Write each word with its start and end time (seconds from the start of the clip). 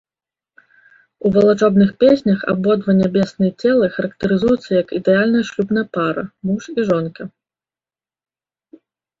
У 1.29 1.31
валачобных 1.35 1.91
песнях 2.03 2.39
абодва 2.53 2.91
нябесныя 3.03 3.51
целы 3.65 3.85
характарызуюцца 3.97 4.69
як 4.81 4.87
ідэальная 5.01 5.45
шлюбная 5.51 5.87
пара, 5.99 6.23
муж 6.53 6.63
і 6.77 6.81
жонка. 6.89 7.23